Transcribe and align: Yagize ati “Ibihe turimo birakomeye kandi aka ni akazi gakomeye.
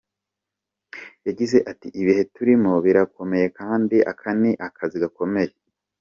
Yagize 1.27 1.57
ati 1.71 1.87
“Ibihe 2.01 2.23
turimo 2.35 2.73
birakomeye 2.85 3.45
kandi 3.59 3.97
aka 4.11 4.29
ni 4.39 4.51
akazi 4.67 4.97
gakomeye. 5.03 5.53